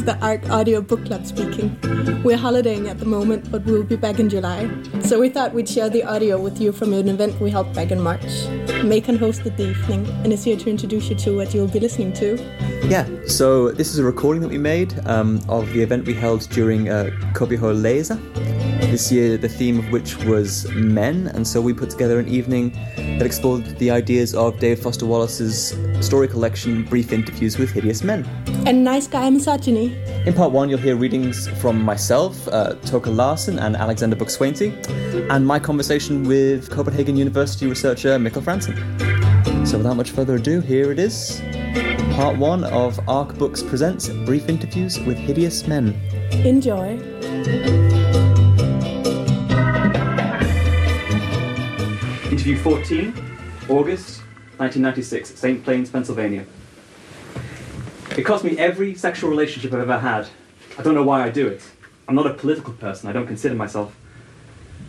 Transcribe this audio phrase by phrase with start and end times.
[0.00, 1.76] is the ARC Audio Book Club speaking.
[2.24, 4.70] We're holidaying at the moment, but we'll be back in July.
[5.00, 7.90] So we thought we'd share the audio with you from an event we held back
[7.90, 8.24] in March.
[8.82, 12.14] Macon hosted the evening and is here to introduce you to what you'll be listening
[12.14, 12.38] to.
[12.88, 16.48] Yeah, so this is a recording that we made um, of the event we held
[16.48, 18.18] during uh, Leisa.
[18.90, 22.72] This year, the theme of which was men, and so we put together an evening
[22.96, 28.24] that explored the ideas of David Foster Wallace's story collection, Brief Interviews with Hideous Men.
[28.66, 29.96] And nice guy misogyny.
[30.26, 34.72] In part one, you'll hear readings from myself, uh, Toka Larsen, and Alexander Bukswainty,
[35.30, 38.76] and my conversation with Copenhagen University researcher Mikkel Frantzen.
[39.66, 41.42] So, without much further ado, here it is
[42.12, 45.98] part one of ARC Books Presents Brief Interviews with Hideous Men.
[46.44, 46.98] Enjoy.
[52.30, 53.14] Interview 14,
[53.68, 54.19] August
[54.60, 55.64] 1996, St.
[55.64, 56.44] Plains, Pennsylvania.
[58.16, 60.28] It cost me every sexual relationship I've ever had.
[60.78, 61.62] I don't know why I do it.
[62.06, 63.96] I'm not a political person, I don't consider myself.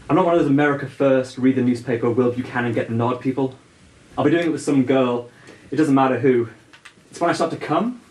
[0.10, 3.22] I'm not one of those America First, read the newspaper, Will Buchanan get the nod
[3.22, 3.58] people.
[4.18, 5.30] I'll be doing it with some girl,
[5.72, 6.50] it doesn't matter who.
[7.10, 8.02] It's when I start to come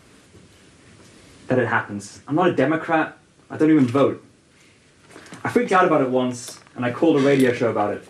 [1.49, 2.23] that it happens.
[2.27, 3.19] I'm not a Democrat,
[3.51, 4.25] I don't even vote.
[5.45, 8.09] I freaked out about it once, and I called a radio show about it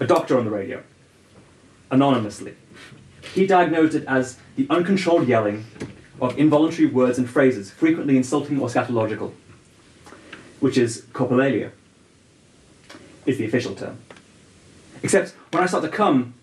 [0.00, 0.82] a doctor on the radio,
[1.90, 2.54] anonymously.
[3.34, 5.64] He diagnosed it as the uncontrolled yelling
[6.20, 9.32] of involuntary words and phrases, frequently insulting or scatological,
[10.58, 11.70] which is coprolalia,
[13.26, 13.98] is the official term.
[15.02, 16.34] Except when I start to come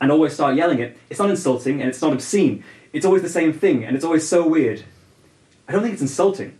[0.00, 2.62] and always start yelling it, it's not insulting and it's not obscene.
[2.92, 4.84] It's always the same thing and it's always so weird.
[5.68, 6.58] I don't think it's insulting.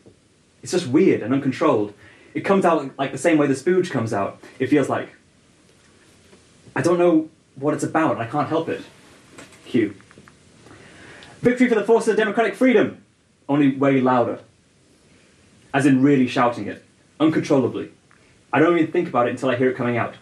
[0.63, 1.93] It's just weird and uncontrolled.
[2.35, 4.41] It comes out like the same way the spooge comes out.
[4.59, 5.11] It feels like
[6.75, 8.83] I don't know what it's about, I can't help it.
[9.67, 9.95] Q.
[11.43, 13.03] Victory for the forces of democratic freedom!
[13.49, 14.41] Only way louder.
[15.75, 16.85] As in really shouting it,
[17.21, 17.91] uncontrollably.
[18.53, 20.15] I don't even think about it until I hear it coming out.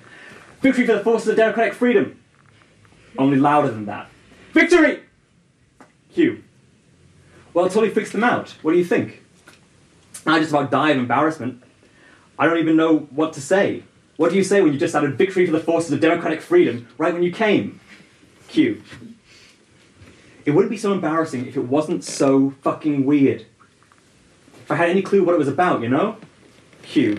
[0.61, 2.19] Victory for the forces of democratic freedom!
[3.17, 4.09] Only louder than that.
[4.53, 5.01] Victory!
[6.13, 6.43] Q.
[7.53, 8.51] Well, it totally freaks them out.
[8.63, 9.23] What do you think?
[10.27, 11.63] I just about die of embarrassment.
[12.39, 13.85] I don't even know what to say.
[14.17, 16.89] What do you say when you just added victory for the forces of democratic freedom
[16.99, 17.81] right when you came?
[18.49, 18.83] Q.
[20.45, 23.47] It wouldn't be so embarrassing if it wasn't so fucking weird.
[24.63, 26.17] If I had any clue what it was about, you know?
[26.83, 27.19] Q.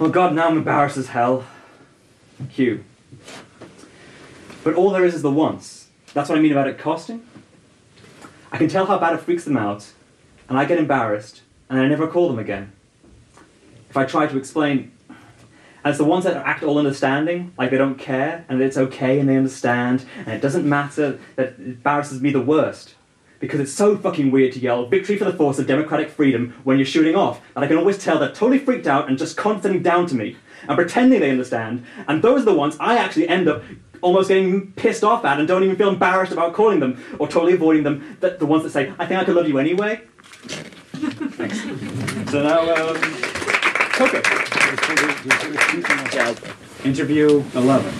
[0.00, 1.44] Oh god, now I'm embarrassed as hell.
[2.52, 2.84] Q.
[4.62, 5.88] But all there is is the once.
[6.14, 7.26] That's what I mean about it costing.
[8.52, 9.92] I can tell how bad it freaks them out,
[10.48, 12.72] and I get embarrassed, and I never call them again.
[13.90, 14.92] If I try to explain,
[15.88, 19.18] and it's the ones that act all understanding, like they don't care, and it's okay,
[19.18, 22.94] and they understand, and it doesn't matter, that embarrasses me the worst.
[23.40, 26.76] Because it's so fucking weird to yell victory for the force of democratic freedom when
[26.76, 29.80] you're shooting off, that I can always tell they're totally freaked out and just constantly
[29.80, 30.36] down to me,
[30.68, 33.62] and pretending they understand, and those are the ones I actually end up
[34.02, 37.54] almost getting pissed off at and don't even feel embarrassed about calling them or totally
[37.54, 38.18] avoiding them.
[38.20, 40.02] The, the ones that say, I think I could love you anyway.
[40.92, 41.62] Thanks.
[42.30, 43.00] So now, um,
[43.94, 44.47] Coco.
[46.84, 47.94] Interview 11,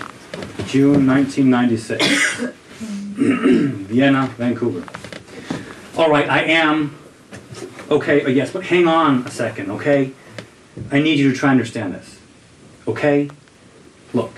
[0.66, 2.54] June 1996.
[3.88, 4.84] Vienna, Vancouver.
[5.96, 6.96] All right, I am.
[7.90, 10.12] Okay, uh, yes, but hang on a second, okay?
[10.90, 12.20] I need you to try and understand this.
[12.86, 13.30] Okay?
[14.12, 14.32] Look,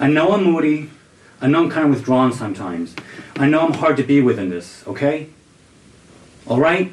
[0.00, 0.90] I know I'm moody.
[1.40, 2.96] I know I'm kind of withdrawn sometimes.
[3.36, 5.28] I know I'm hard to be with in this, okay?
[6.48, 6.92] All right?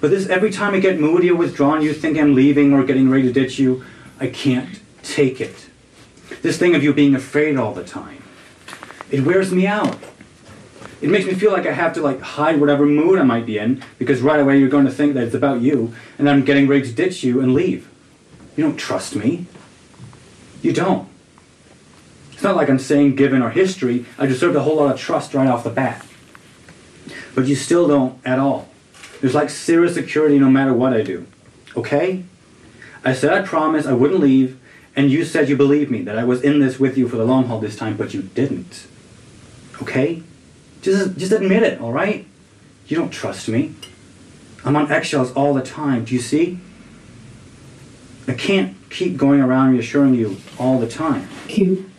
[0.00, 3.10] But this every time I get moody or withdrawn, you think I'm leaving or getting
[3.10, 3.84] ready to ditch you.
[4.20, 5.68] I can't take it.
[6.42, 8.22] This thing of you being afraid all the time.
[9.10, 9.98] It wears me out.
[11.00, 13.58] It makes me feel like I have to like hide whatever mood I might be
[13.58, 16.66] in because right away you're going to think that it's about you and I'm getting
[16.66, 17.88] ready to ditch you and leave.
[18.56, 19.46] You don't trust me.
[20.60, 21.08] You don't.
[22.32, 25.34] It's not like I'm saying given our history, I deserved a whole lot of trust
[25.34, 26.04] right off the bat.
[27.34, 28.67] But you still don't at all.
[29.20, 31.26] There's like serious security no matter what I do.
[31.76, 32.24] Okay?
[33.04, 34.58] I said I promised I wouldn't leave,
[34.96, 37.24] and you said you believed me, that I was in this with you for the
[37.24, 38.86] long haul this time, but you didn't.
[39.82, 40.22] Okay?
[40.82, 42.26] Just, just admit it, alright?
[42.86, 43.74] You don't trust me.
[44.64, 46.58] I'm on eggshells all the time, do you see?
[48.26, 51.28] I can't keep going around reassuring you all the time.
[51.48, 51.90] Q.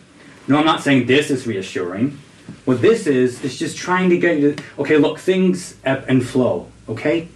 [0.46, 2.18] No, I'm not saying this is reassuring.
[2.64, 6.26] What this is, is just trying to get you to, okay, look, things ebb and
[6.26, 7.28] flow, okay?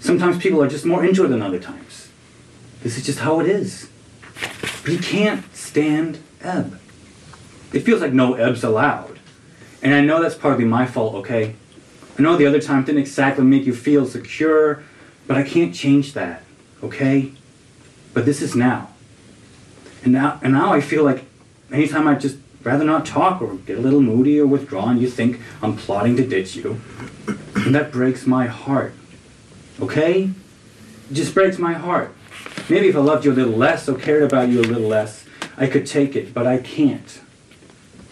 [0.00, 2.08] Sometimes people are just more into it than other times.
[2.82, 3.88] This is just how it is.
[4.82, 6.78] But you can't stand ebb.
[7.72, 9.18] It feels like no ebbs allowed.
[9.82, 11.54] And I know that's partly my fault, okay?
[12.18, 14.82] I know the other time didn't exactly make you feel secure,
[15.26, 16.42] but I can't change that,
[16.82, 17.32] okay?
[18.14, 18.90] But this is now.
[20.02, 21.24] And now, and now I feel like
[21.72, 25.40] anytime I just rather not talk or get a little moody or withdrawn, you think
[25.62, 26.80] I'm plotting to ditch you.
[27.54, 28.92] And that breaks my heart.
[29.80, 30.30] Okay?
[31.10, 32.12] It just breaks my heart.
[32.68, 35.24] Maybe if I loved you a little less or cared about you a little less,
[35.56, 37.20] I could take it, but I can't.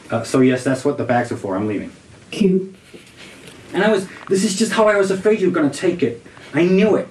[0.09, 1.57] Uh, so yes, that's what the bags are for.
[1.57, 1.93] I'm leaving.
[2.31, 2.75] Q.
[3.73, 6.01] And I was, this is just how I was afraid you were going to take
[6.03, 6.23] it.
[6.53, 7.09] I knew it.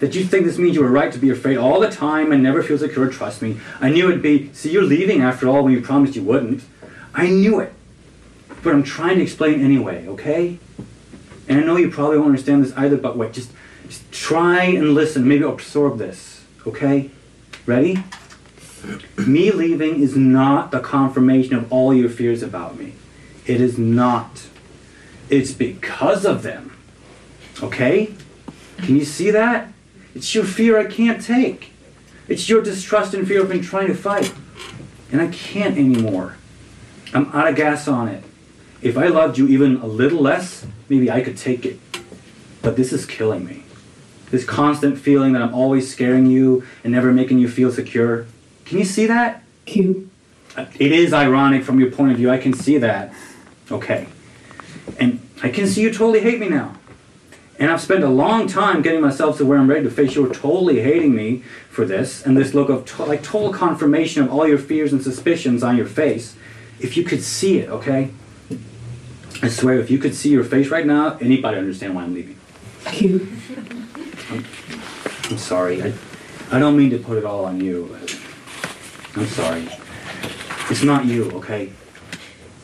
[0.00, 2.42] That you think this means you were right to be afraid all the time and
[2.42, 3.60] never feel secure, trust me.
[3.80, 6.64] I knew it'd be, see, you're leaving after all when you promised you wouldn't.
[7.14, 7.72] I knew it.
[8.62, 10.58] But I'm trying to explain anyway, okay?
[11.48, 13.50] And I know you probably won't understand this either, but wait, just,
[13.88, 15.26] just try and listen.
[15.26, 17.10] Maybe absorb this, okay?
[17.66, 18.02] Ready?
[19.26, 22.94] Me leaving is not the confirmation of all your fears about me.
[23.46, 24.46] It is not.
[25.28, 26.76] It's because of them.
[27.62, 28.14] Okay?
[28.78, 29.72] Can you see that?
[30.14, 31.72] It's your fear I can't take.
[32.28, 34.32] It's your distrust and fear I've been trying to fight.
[35.12, 36.36] And I can't anymore.
[37.12, 38.22] I'm out of gas on it.
[38.82, 41.78] If I loved you even a little less, maybe I could take it.
[42.62, 43.64] But this is killing me.
[44.30, 48.26] This constant feeling that I'm always scaring you and never making you feel secure.
[48.64, 49.42] Can you see that?
[49.66, 50.08] Q.
[50.56, 52.30] Uh, it is ironic from your point of view.
[52.30, 53.12] I can see that.
[53.70, 54.06] Okay.
[54.98, 56.76] And I can see you totally hate me now.
[57.58, 60.32] And I've spent a long time getting myself to where I'm ready to face you're
[60.32, 64.48] totally hating me for this, and this look of to- like total confirmation of all
[64.48, 66.36] your fears and suspicions on your face.
[66.80, 68.10] If you could see it, okay?
[69.42, 72.38] I swear, if you could see your face right now, anybody understand why I'm leaving.
[72.92, 73.28] You.
[75.30, 75.82] I'm, sorry.
[75.82, 75.92] I,
[76.50, 77.96] I don't mean to put it all on you.
[79.16, 79.68] I'm sorry.
[80.70, 81.72] It's not you, okay?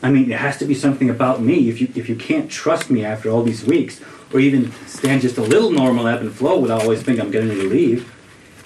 [0.01, 1.69] I mean, it has to be something about me.
[1.69, 3.99] If you if you can't trust me after all these weeks,
[4.31, 7.49] or even stand just a little normal ebb and flow without always thinking I'm getting
[7.49, 8.13] ready to leave,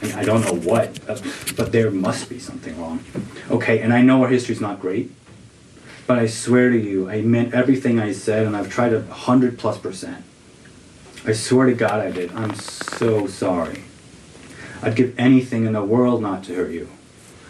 [0.01, 0.99] and I don't know what,
[1.55, 3.03] but there must be something wrong.
[3.49, 5.11] Okay, and I know our history's not great,
[6.07, 9.57] but I swear to you, I meant everything I said, and I've tried a hundred
[9.57, 10.23] plus percent.
[11.25, 12.31] I swear to God I did.
[12.33, 13.83] I'm so sorry.
[14.81, 16.89] I'd give anything in the world not to hurt you.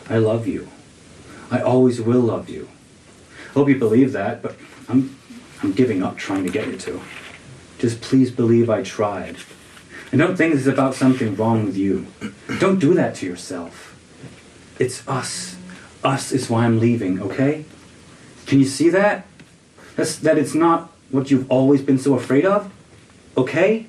[0.09, 0.67] I love you.
[1.49, 2.67] I always will love you.
[3.53, 4.55] Hope you believe that, but
[4.89, 5.17] I'm,
[5.63, 7.01] I'm giving up trying to get you to.
[7.79, 9.37] Just please believe I tried.
[10.11, 12.07] And don't think this is about something wrong with you.
[12.59, 13.97] Don't do that to yourself.
[14.79, 15.55] It's us.
[16.03, 17.65] Us is why I'm leaving, okay?
[18.51, 19.25] Can you see that?
[19.95, 22.69] That's, that it's not what you've always been so afraid of?
[23.37, 23.85] Okay?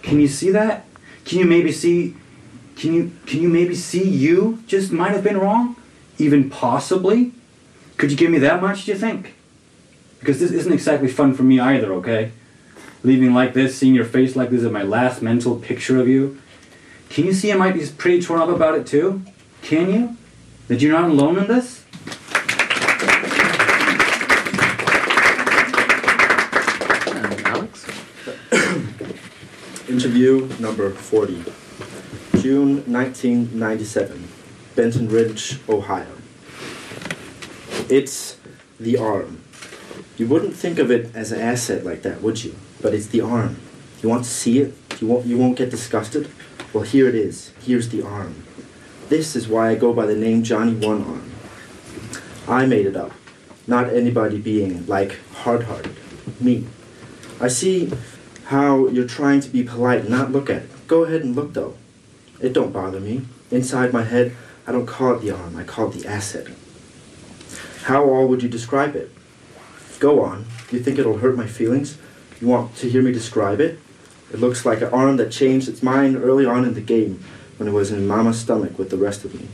[0.00, 0.86] Can you see that?
[1.26, 2.16] Can you maybe see
[2.74, 5.76] can you can you maybe see you just might have been wrong?
[6.16, 7.32] Even possibly?
[7.98, 9.34] Could you give me that much, do you think?
[10.20, 12.32] Because this isn't exactly fun for me either, okay?
[13.02, 16.40] Leaving like this, seeing your face like this is my last mental picture of you.
[17.10, 19.20] Can you see I might be pretty torn up about it too?
[19.60, 20.16] Can you?
[20.68, 21.77] That you're not alone in this?
[29.98, 31.42] Interview number 40.
[32.40, 34.28] June 1997,
[34.76, 36.06] Benton Ridge, Ohio.
[37.90, 38.38] It's
[38.78, 39.42] the arm.
[40.16, 42.54] You wouldn't think of it as an asset like that, would you?
[42.80, 43.56] But it's the arm.
[44.00, 44.72] You want to see it?
[45.00, 46.30] You won't, you won't get disgusted?
[46.72, 47.50] Well, here it is.
[47.60, 48.44] Here's the arm.
[49.08, 51.32] This is why I go by the name Johnny One Arm.
[52.46, 53.10] I made it up,
[53.66, 55.96] not anybody being like hard hearted.
[56.38, 56.68] Me.
[57.40, 57.90] I see
[58.48, 60.88] how you're trying to be polite and not look at it.
[60.88, 61.74] Go ahead and look though.
[62.40, 63.26] It don't bother me.
[63.50, 64.34] Inside my head,
[64.66, 66.46] I don't call it the arm, I call it the asset.
[67.84, 69.12] How all would you describe it?
[69.98, 70.46] Go on.
[70.70, 71.98] You think it'll hurt my feelings?
[72.40, 73.78] You want to hear me describe it?
[74.32, 77.22] It looks like an arm that changed its mind early on in the game
[77.58, 79.46] when it was in Mama's stomach with the rest of me.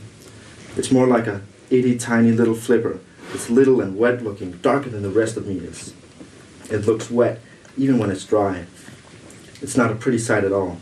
[0.77, 3.01] It's more like a itty tiny little flipper.
[3.33, 5.93] It's little and wet looking, darker than the rest of me is.
[6.71, 7.41] It looks wet,
[7.76, 8.66] even when it's dry.
[9.61, 10.78] It's not a pretty sight at all.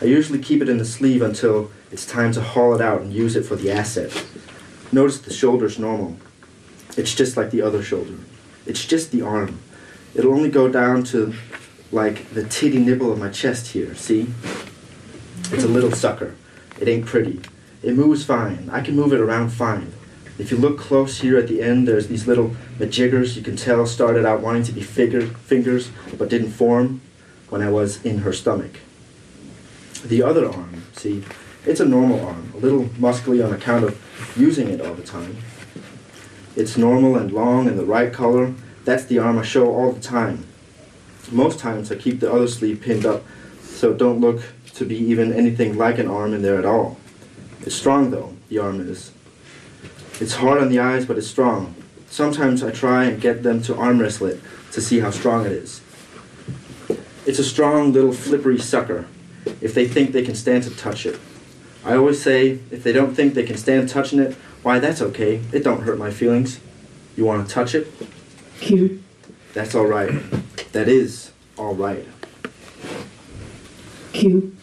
[0.00, 3.12] I usually keep it in the sleeve until it's time to haul it out and
[3.12, 4.24] use it for the asset.
[4.92, 6.16] Notice the shoulder's normal.
[6.96, 8.16] It's just like the other shoulder.
[8.66, 9.60] It's just the arm.
[10.14, 11.34] It'll only go down to
[11.92, 14.32] like the titty nipple of my chest here, see?
[15.52, 16.34] It's a little sucker.
[16.80, 17.40] It ain't pretty.
[17.82, 18.68] It moves fine.
[18.72, 19.92] I can move it around fine.
[20.38, 23.86] If you look close here at the end, there's these little majiggers you can tell
[23.86, 27.00] started out wanting to be figure, fingers but didn't form
[27.48, 28.80] when I was in her stomach.
[30.04, 31.24] The other arm, see,
[31.64, 35.38] it's a normal arm, a little muscly on account of using it all the time.
[36.54, 38.54] It's normal and long and the right color.
[38.84, 40.46] That's the arm I show all the time.
[41.32, 43.24] Most times I keep the other sleeve pinned up
[43.62, 44.42] so it don't look
[44.74, 46.98] to be even anything like an arm in there at all.
[47.62, 49.12] It's strong though, the arm is.
[50.18, 51.74] It's hard on the eyes, but it's strong.
[52.08, 54.40] Sometimes I try and get them to arm wrestle it
[54.72, 55.82] to see how strong it is.
[57.26, 59.06] It's a strong little flippery sucker
[59.60, 61.18] if they think they can stand to touch it.
[61.84, 65.42] I always say, if they don't think they can stand touching it, why that's okay.
[65.52, 66.60] It don't hurt my feelings.
[67.16, 67.92] You want to touch it?
[68.60, 69.02] Q.
[69.52, 70.12] That's all right.
[70.72, 72.06] That is all right.
[74.12, 74.56] Q.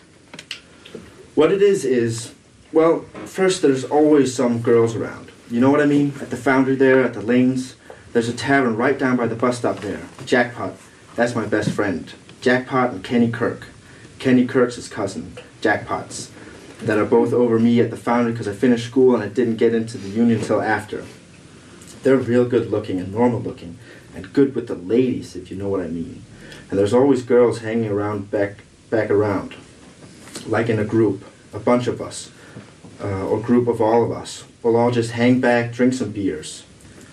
[1.36, 2.34] What it is is,
[2.72, 5.32] well, first there's always some girls around.
[5.50, 6.14] You know what I mean?
[6.22, 7.76] At the foundry there, at the lanes,
[8.14, 10.08] there's a tavern right down by the bus stop there.
[10.26, 10.76] Jackpot.
[11.16, 12.12] That's my best friend.
[12.42, 13.68] Jackpot and Kenny Kirk.
[14.20, 15.38] Kenny Kirk's his cousin.
[15.62, 16.32] Jackpot's.
[16.82, 19.58] That are both over me at the foundry because I finished school and I didn't
[19.58, 21.06] get into the union till after.
[22.04, 23.78] They're real good looking and normal looking,
[24.14, 26.24] and good with the ladies, if you know what I mean.
[26.70, 28.58] And there's always girls hanging around back
[28.90, 29.56] back around,
[30.46, 31.24] like in a group,
[31.54, 32.30] a bunch of us,
[33.04, 34.46] uh, or group of all of us.
[34.62, 36.64] We'll all just hang back, drink some beers.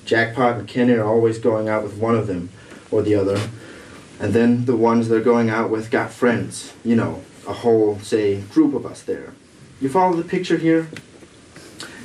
[0.04, 2.50] Jackpot and Kenny are always going out with one of them
[2.90, 3.40] or the other,
[4.18, 6.72] and then the ones they're going out with got friends.
[6.84, 9.34] You know, a whole, say, group of us there.
[9.80, 10.88] You follow the picture here?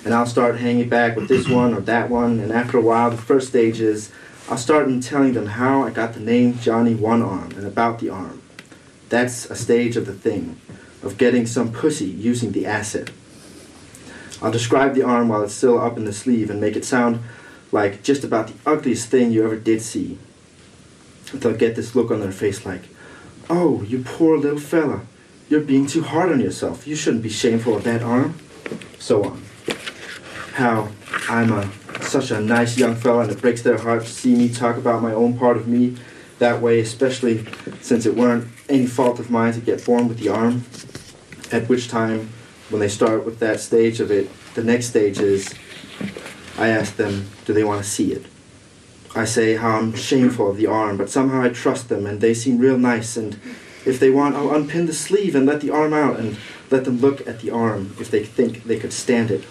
[0.05, 2.39] and I'll start hanging back with this one or that one.
[2.39, 4.11] And after a while, the first stage is
[4.47, 7.99] I'll start in telling them how I got the name Johnny One Arm and about
[7.99, 8.43] the arm.
[9.09, 10.61] That's a stage of the thing,
[11.01, 13.09] of getting some pussy using the asset.
[14.41, 17.19] I'll describe the arm while it's still up in the sleeve and make it sound
[17.71, 20.17] like just about the ugliest thing you ever did see.
[21.33, 22.83] They'll get this look on their face like,
[23.49, 25.01] Oh, you poor little fella.
[25.49, 26.87] You're being too hard on yourself.
[26.87, 28.39] You shouldn't be shameful of that arm.
[28.97, 29.43] So on
[30.53, 30.89] how
[31.29, 31.69] I'm a
[32.01, 35.01] such a nice young fella and it breaks their heart to see me talk about
[35.01, 35.95] my own part of me
[36.39, 37.45] that way, especially
[37.81, 40.63] since it weren't any fault of mine to get born with the arm.
[41.51, 42.29] At which time,
[42.69, 45.53] when they start with that stage of it, the next stage is
[46.57, 48.25] I ask them, do they want to see it?
[49.15, 52.34] I say how I'm shameful of the arm, but somehow I trust them and they
[52.34, 53.15] seem real nice.
[53.15, 53.39] And
[53.86, 56.38] if they want, I'll unpin the sleeve and let the arm out and
[56.72, 59.45] let them look at the arm if they think they could stand it.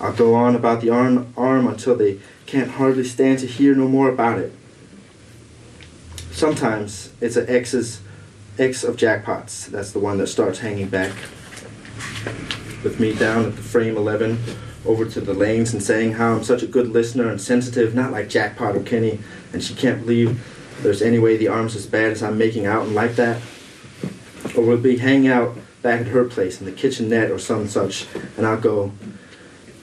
[0.00, 3.88] I'll go on about the arm, arm until they can't hardly stand to hear no
[3.88, 4.52] more about it.
[6.30, 8.00] Sometimes it's an X's
[8.58, 9.66] X of jackpots.
[9.66, 11.12] That's the one that starts hanging back
[12.82, 14.38] with me down at the frame 11
[14.86, 18.12] over to the lanes and saying how I'm such a good listener and sensitive, not
[18.12, 19.18] like Jackpot or Kenny,
[19.52, 20.44] and she can't believe
[20.82, 23.40] there's any way the arm's as bad as I'm making out and like that.
[24.56, 28.06] Or we'll be hanging out back at her place in the kitchenette or some such,
[28.36, 28.92] and I'll go,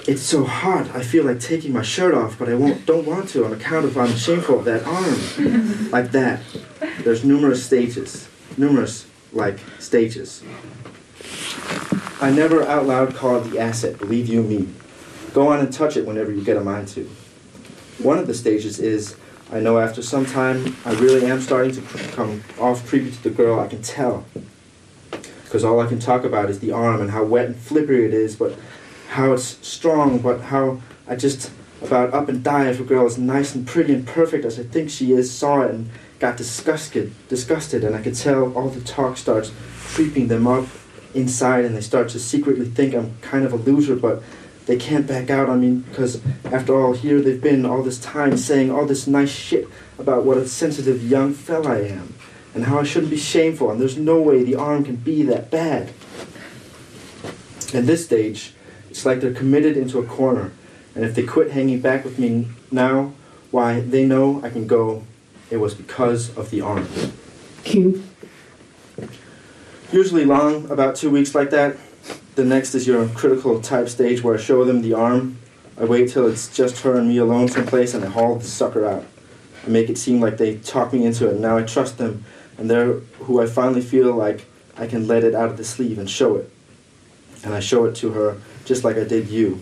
[0.07, 0.89] it's so hot.
[0.95, 3.85] I feel like taking my shirt off, but I won't, don't want to on account
[3.85, 5.89] of I'm shameful of that arm.
[5.91, 6.41] like that.
[7.03, 8.27] There's numerous stages.
[8.57, 10.43] Numerous, like, stages.
[12.21, 14.67] I never out loud call it the asset, believe you me.
[15.33, 17.09] Go on and touch it whenever you get a mind to.
[17.97, 19.15] One of the stages is
[19.51, 23.31] I know after some time I really am starting to come off creepy to the
[23.31, 24.23] girl, I can tell.
[25.45, 28.13] Because all I can talk about is the arm and how wet and flippery it
[28.13, 28.55] is, but
[29.09, 31.49] how it's strong, but how I just
[31.81, 34.63] about up and die if a girl is nice and pretty and perfect as I
[34.63, 38.81] think she is, saw it and got disgusted, disgusted, and I could tell all the
[38.81, 39.51] talk starts
[39.87, 40.67] creeping them up
[41.13, 44.23] inside, and they start to secretly think I'm kind of a loser, but
[44.65, 48.37] they can't back out on me because after all, here they've been all this time
[48.37, 52.13] saying all this nice shit about what a sensitive young fella I am,
[52.53, 55.49] and how I shouldn't be shameful, and there's no way the arm can be that
[55.49, 55.91] bad.
[57.73, 58.53] At this stage,
[58.89, 60.51] it's like they're committed into a corner.
[60.93, 63.13] And if they quit hanging back with me now,
[63.49, 65.03] why, they know I can go.
[65.49, 66.87] It was because of the arm.
[67.63, 68.03] Q.
[69.91, 71.75] Usually long, about two weeks like that.
[72.35, 75.37] The next is your critical type stage where I show them the arm.
[75.77, 78.85] I wait till it's just her and me alone someplace and I haul the sucker
[78.85, 79.03] out.
[79.65, 82.23] I make it seem like they talk me into it and now I trust them
[82.57, 84.45] and they're who I finally feel like
[84.77, 86.49] I can let it out of the sleeve and show it.
[87.43, 89.59] And I show it to her just like I did you.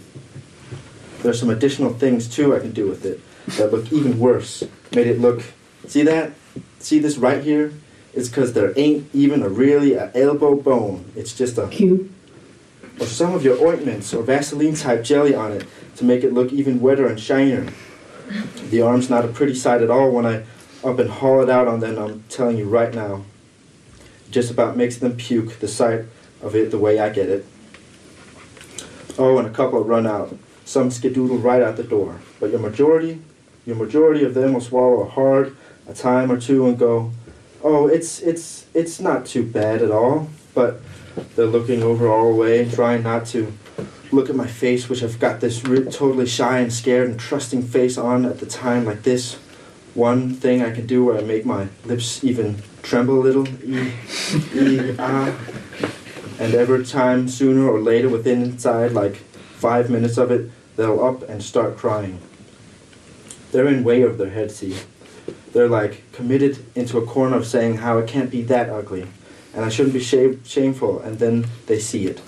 [1.23, 3.19] There's some additional things too I can do with it
[3.57, 4.63] that look even worse.
[4.93, 5.43] Made it look,
[5.87, 6.33] see that?
[6.77, 7.73] See this right here?
[8.13, 11.05] It's because there ain't even a really a elbow bone.
[11.15, 12.11] It's just a Q.
[12.99, 15.65] or some of your ointments or Vaseline type jelly on it
[15.97, 17.71] to make it look even wetter and shinier.
[18.69, 20.43] The arm's not a pretty sight at all when I
[20.83, 23.23] up and haul it out on them, I'm telling you right now.
[24.31, 26.05] Just about makes them puke, the sight
[26.41, 27.45] of it the way I get it.
[29.17, 30.37] Oh, and a couple run out.
[30.63, 32.21] Some skedoodle right out the door.
[32.39, 33.21] But your majority,
[33.65, 37.11] your majority of them will swallow a hard a time or two and go,
[37.63, 40.29] Oh, it's it's it's not too bad at all.
[40.53, 40.81] But
[41.35, 43.53] they're looking over all the way, trying not to
[44.11, 47.63] look at my face, which I've got this re- totally shy and scared and trusting
[47.63, 49.35] face on at the time, like this.
[49.93, 53.47] One thing I can do where I make my lips even tremble a little.
[54.99, 55.35] Ah.
[56.39, 61.27] And every time, sooner or later, within inside like five minutes of it, they'll up
[61.27, 62.19] and start crying.
[63.51, 64.77] They're in way of their head, see.
[65.53, 69.07] They're like committed into a corner of saying how it can't be that ugly,
[69.53, 72.21] and I shouldn't be shame- shameful, and then they see it.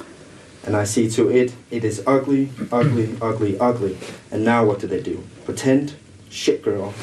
[0.63, 3.98] And I see to it, it is ugly, ugly, ugly, ugly.
[4.32, 5.24] And now what do they do?
[5.46, 5.96] Pretend?
[6.30, 6.94] Shit, girl.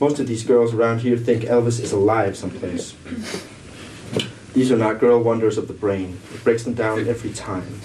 [0.00, 2.94] Most of these girls around here think Elvis is alive someplace.
[4.54, 6.18] These are not girl wonders of the brain.
[6.32, 7.80] It breaks them down every time.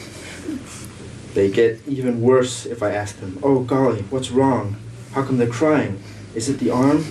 [1.33, 4.75] They get even worse if I ask them, Oh golly, what's wrong?
[5.13, 6.01] How come they're crying?
[6.35, 7.05] Is it the arm?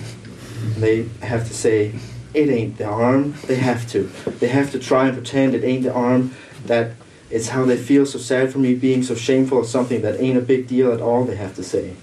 [0.77, 1.93] They have to say,
[2.33, 3.35] It ain't the arm.
[3.47, 4.03] They have to.
[4.39, 6.93] They have to try and pretend it ain't the arm, that
[7.29, 10.37] it's how they feel so sad for me being so shameful of something that ain't
[10.37, 11.95] a big deal at all, they have to say.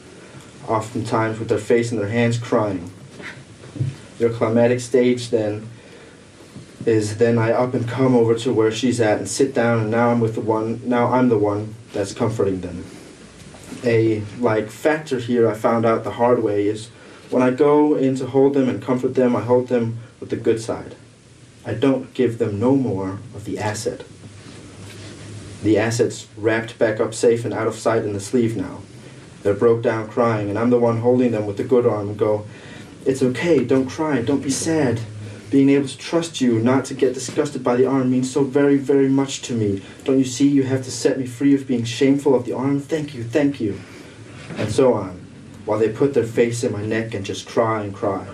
[0.66, 2.90] Oftentimes with their face in their hands crying.
[4.18, 5.68] Their climatic stage then
[6.86, 9.90] is then I up and come over to where she's at and sit down and
[9.90, 12.84] now I'm with the one now I'm the one that's comforting them.
[13.84, 16.90] A like factor here I found out the hard way is
[17.30, 20.36] when I go in to hold them and comfort them, I hold them with the
[20.36, 20.96] good side.
[21.64, 24.04] I don't give them no more of the asset.
[25.62, 28.80] The asset's wrapped back up safe and out of sight in the sleeve now.
[29.42, 32.18] They're broke down crying, and I'm the one holding them with the good arm and
[32.18, 32.46] go,
[33.06, 35.00] It's okay, don't cry, don't be sad.
[35.50, 38.76] Being able to trust you, not to get disgusted by the arm, means so very,
[38.76, 39.82] very much to me.
[40.04, 42.80] Don't you see you have to set me free of being shameful of the arm?
[42.80, 43.80] Thank you, thank you.
[44.56, 45.19] And so on,
[45.70, 48.26] while they put their face in my neck and just cry and cry.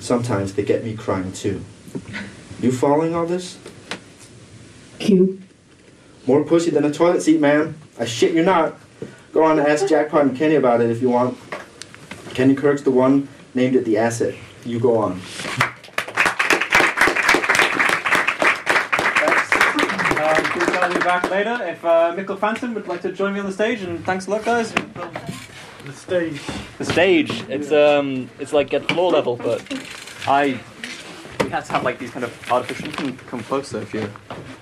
[0.00, 1.64] Sometimes they get me crying too.
[2.60, 3.58] You following all this?
[4.98, 5.40] Q,
[6.26, 7.78] More pussy than a toilet seat, ma'am.
[7.96, 8.76] I shit you're not.
[9.32, 11.38] Go on and ask Jackpot and Kenny about it if you want.
[12.34, 14.34] Kenny Kirk's the one named it the asset.
[14.64, 15.20] You go on.
[19.20, 19.52] Thanks.
[20.18, 23.38] Um, please tell me back later if uh, Mikkel Frantzen would like to join me
[23.38, 24.74] on the stage, and thanks a lot, guys.
[25.88, 26.40] The stage.
[26.76, 29.62] The stage, it's um, it's like at floor level, but
[30.26, 30.60] I
[31.42, 32.88] we have to have like these kind of artificial.
[32.88, 34.10] You can come closer if you.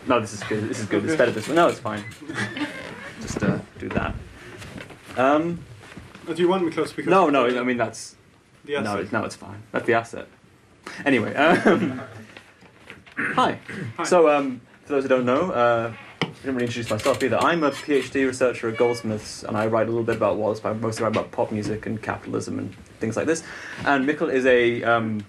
[0.06, 0.68] No, this is good.
[0.68, 1.04] This is good.
[1.04, 1.56] It's better this way.
[1.56, 2.04] No, it's fine.
[3.20, 4.14] Just uh, do that.
[5.16, 5.58] Um,
[6.28, 6.92] Oh, do you want me close?
[6.92, 7.46] Because no, no.
[7.46, 8.14] I mean that's
[8.64, 9.62] the no, it's, no, it's fine.
[9.72, 10.28] That's the asset.
[11.04, 12.02] Anyway, um,
[13.16, 13.58] hi.
[13.96, 14.04] Hi.
[14.04, 16.05] So, um, for those who don't know, uh, I
[16.46, 17.38] didn't really introduce myself either.
[17.38, 20.70] I'm a PhD researcher at Goldsmiths, and I write a little bit about Wallace, but
[20.70, 23.42] I mostly write about pop music and capitalism and things like this.
[23.84, 25.26] And Mikkel is a um,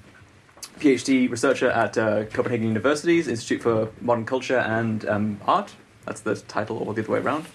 [0.80, 5.74] PhD researcher at uh, Copenhagen University's Institute for Modern Culture and um, Art.
[6.06, 7.48] That's the title, or the other way around.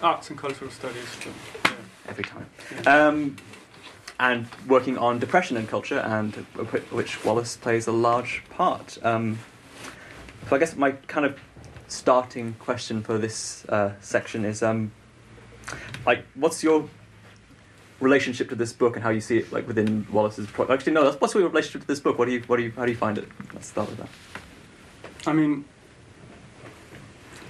[0.00, 1.04] Arts and cultural studies.
[1.24, 1.72] yeah.
[2.08, 2.46] every time.
[2.86, 3.36] Um,
[4.20, 6.32] and working on depression and culture, and
[6.92, 9.04] which Wallace plays a large part.
[9.04, 9.40] Um,
[10.48, 11.36] so I guess my kind of
[11.94, 14.90] starting question for this uh, section is, um,
[16.04, 16.88] like, what's your
[18.00, 20.46] relationship to this book and how you see it, like within Wallace's?
[20.48, 21.02] Pro- Actually, no.
[21.04, 22.18] that's- What's your relationship to this book?
[22.18, 23.28] What do you, what do you, how do you find it?
[23.54, 24.08] Let's start with that.
[25.26, 25.64] I mean,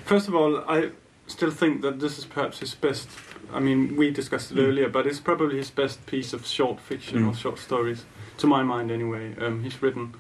[0.05, 0.91] first of all, I
[1.27, 3.09] still think that this is perhaps his best.
[3.53, 4.69] I mean, we discussed it Mm.
[4.69, 7.37] earlier, but it's probably his best piece of short fiction or Mm.
[7.39, 8.05] short stories,
[8.39, 9.35] to my mind, anyway.
[9.41, 10.15] Um, he's written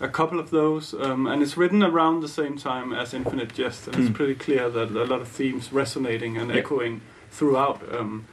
[0.00, 3.86] a couple of those, um, and it's written around the same time as Infinite Jest,
[3.88, 4.00] and Mm.
[4.08, 6.58] it's pretty clear that a lot of themes resonating and Yeah.
[6.58, 7.80] echoing throughout.
[7.92, 8.24] Um,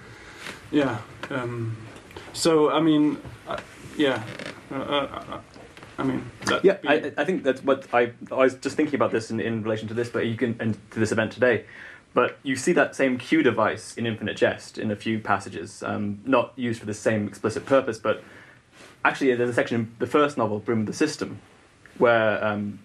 [0.71, 0.97] yeah.
[1.29, 1.75] Um,
[2.33, 3.57] so, I mean, uh,
[3.97, 4.21] yeah.
[4.71, 5.39] Uh, uh, uh,
[5.97, 6.23] I mean,
[6.61, 9.63] Yeah, I, I think that's what I, I was just thinking about this in, in
[9.63, 11.63] relation to this, but you can and to this event today.
[12.13, 16.19] But you see that same cue device in Infinite Jest in a few passages, um,
[16.25, 18.23] not used for the same explicit purpose, but
[19.03, 21.39] actually there's a section in the first novel, Broom of the System,
[21.97, 22.79] where um,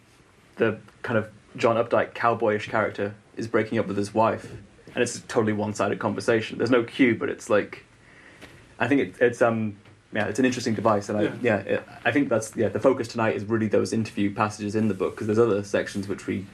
[0.57, 4.51] the kind of John Updike cowboyish character is breaking up with his wife,
[4.94, 6.59] and it's a totally one-sided conversation.
[6.59, 7.85] There's no cue, but it's like,
[8.79, 9.77] I think it, it's um
[10.12, 11.35] yeah, it's an interesting device, and I Yeah.
[11.42, 12.68] yeah, it, I think that's yeah.
[12.68, 16.09] The focus tonight is really those interview passages in the book because there's other sections
[16.09, 16.46] which we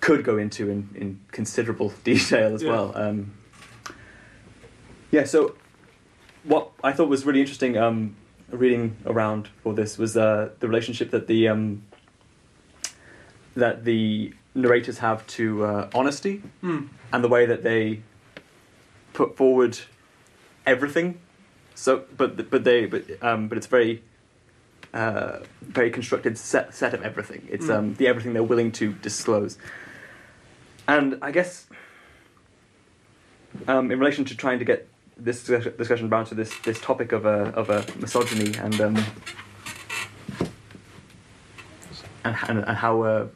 [0.00, 2.70] could go into in, in considerable detail as Yeah.
[2.70, 2.92] well.
[2.94, 3.32] Um,
[5.10, 5.54] yeah, so
[6.44, 8.14] what I thought was really interesting um,
[8.56, 11.82] reading around for this was uh, the relationship that the um,
[13.54, 16.88] that the narrators have to uh, honesty Mm.
[17.12, 18.00] and the way that they
[19.12, 19.78] put forward
[20.66, 21.18] everything.
[21.74, 24.02] So, but but they but um, but it's very
[24.94, 27.46] uh, very constructed set, set of everything.
[27.50, 27.74] It's Mm.
[27.78, 29.58] um, the everything they're willing to disclose.
[30.88, 31.66] And I guess,
[33.68, 37.24] um, in relation to trying to get this discussion down to this, this topic of
[37.24, 38.96] a, of a misogyny and um,
[42.24, 43.26] and, and, and how uh,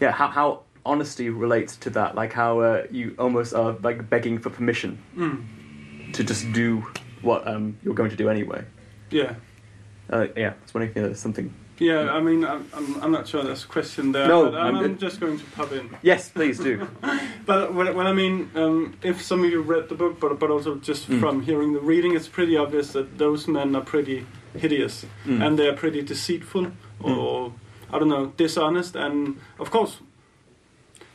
[0.00, 4.38] yeah how, how honesty relates to that like how uh, you almost are like begging
[4.38, 6.12] for permission Mm.
[6.14, 6.84] to just do
[7.22, 8.64] what um, you're going to do anyway
[9.10, 9.34] Yeah.
[10.10, 12.66] uh, yeah I was wondering if there's something Yeah, I mean, I'm,
[13.02, 15.72] I'm, not sure that's a question there, No, but I'm, I'm just going to pub
[15.72, 15.96] in.
[16.02, 16.88] yes please do
[17.46, 20.50] But when, when I mean, um, if some of you read the book, but but
[20.50, 21.20] also just Mm.
[21.20, 25.40] from hearing the reading, it's pretty obvious that those men are pretty hideous Mm.
[25.46, 27.52] and they're pretty deceitful or
[27.92, 28.96] I don't know, dishonest.
[28.96, 29.98] And of course,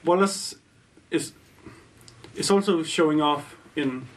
[0.06, 0.56] Wallace
[1.12, 1.34] is
[2.36, 4.08] is also showing off in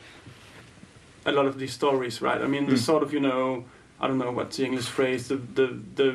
[1.27, 2.41] a lot of these stories, right?
[2.41, 2.79] I mean, the Mm.
[2.91, 3.65] sort of you know,
[4.01, 6.11] I don't know what's the English phrase, the the the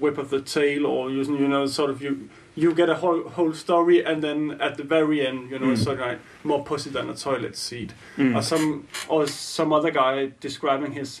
[0.00, 3.28] whip of the tail, or using you know, sort of you you get a whole
[3.28, 5.84] whole story, and then at the very end, you know, it's Mm.
[5.84, 8.36] sort of like more pussy than a toilet seat, Mm.
[8.36, 11.20] or some or some other guy describing his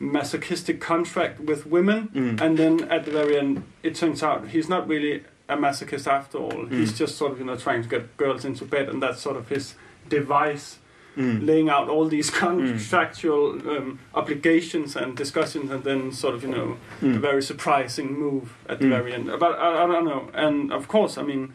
[0.00, 2.40] masochistic contract with women, Mm.
[2.40, 6.38] and then at the very end, it turns out he's not really a masochist after
[6.38, 6.66] all.
[6.66, 6.96] He's Mm.
[6.98, 9.48] just sort of you know trying to get girls into bed, and that's sort of
[9.48, 9.74] his
[10.08, 10.78] device
[11.16, 11.46] Mm.
[11.46, 16.76] laying out all these contractual um, obligations and discussions, and then sort of you know
[17.02, 17.20] a Mm.
[17.20, 18.90] very surprising move at the Mm.
[18.90, 19.26] very end.
[19.38, 20.28] But I, I don't know.
[20.34, 21.52] And of course, I mean,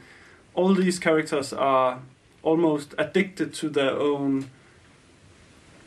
[0.54, 2.00] all these characters are
[2.42, 4.50] almost addicted to their own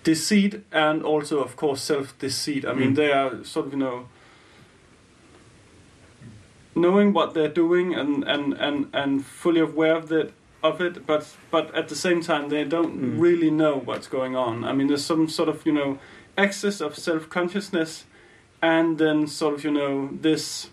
[0.04, 2.64] deceit and also, of course, self-deceit.
[2.66, 2.96] I mean, Mm.
[2.96, 4.06] they are sort of you know
[6.74, 10.32] knowing what they're doing and and and and fully aware of it
[10.62, 13.20] of it but but at the same time they don't Mm.
[13.20, 15.98] really know what's going on i mean there's some sort of you know
[16.38, 18.04] excess of self-consciousness
[18.62, 20.70] and then sort of you know this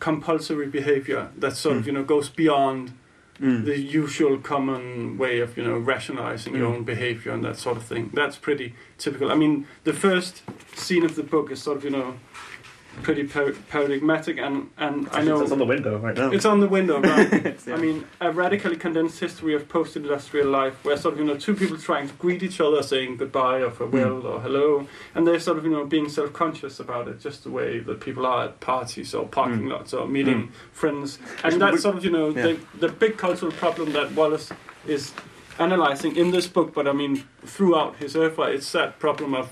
[0.00, 1.86] compulsory behavior that sort of Mm.
[1.86, 2.92] you know goes beyond
[3.40, 3.64] Mm.
[3.64, 6.74] the usual common way of you know rationalizing your Mm.
[6.76, 10.42] own behavior and that sort of thing that's pretty typical i mean the first
[10.76, 12.14] scene of the book is sort of you know
[13.02, 16.60] pretty par- paradigmatic and and i know it's on the window right now it's on
[16.60, 17.32] the window, right?
[17.52, 17.74] It's- yeah.
[17.74, 21.54] I mean, a radically condensed history of post-industrial life, where sort of you know two
[21.54, 24.26] people trying to greet each other, saying goodbye or farewell Hmm.
[24.26, 27.78] or hello, and they're sort of you know being self-conscious about it, just the way
[27.80, 29.70] that people are at parties or parking Mm.
[29.70, 30.50] lots or meeting Mm.
[30.72, 32.42] friends, Which and that's would- sort of you know yeah.
[32.42, 34.50] the the big cultural problem that Wallace
[34.86, 35.12] is
[35.58, 39.48] analyzing in this book, but I mean throughout his oeuvre, it's that problem of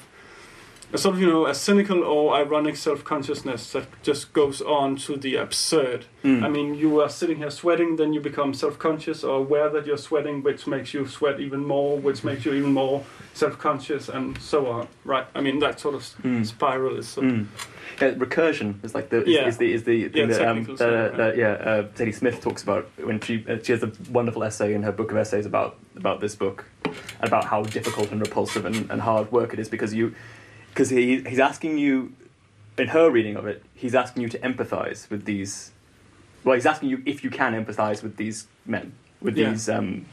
[0.92, 5.16] a sort of you know a cynical or ironic self-consciousness that just goes on to
[5.16, 6.06] the absurd.
[6.24, 6.42] Mm.
[6.42, 9.96] I mean, you are sitting here sweating, then you become self-conscious or aware that you're
[9.98, 14.66] sweating, which makes you sweat even more, which makes you even more self-conscious, and so
[14.66, 14.88] on.
[15.04, 15.26] Right?
[15.34, 16.44] I mean, that sort of Mm.
[16.44, 17.08] spiral is.
[17.08, 17.46] Sort of, Mm.
[18.00, 19.46] Yeah, recursion is like the is, Yeah.
[19.48, 22.40] is the is the thing Yeah, that um, that, term, that yeah uh, Zadie Smith
[22.40, 25.44] talks about when she uh, she has a wonderful essay in her book of essays
[25.44, 26.64] about about this book
[27.20, 30.14] about how difficult and repulsive and, and hard work it is because you
[30.70, 32.12] because he he's asking you
[32.78, 35.72] in her reading of it he's asking you to empathize with these
[36.44, 39.50] well he's asking you if you can empathize with these men with Yeah.
[39.50, 40.06] these um